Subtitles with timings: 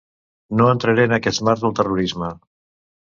[0.61, 2.35] No entraré en aquest marc del terrorisme.